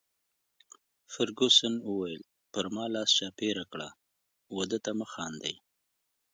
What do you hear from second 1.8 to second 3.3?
وویل: پر ما لاس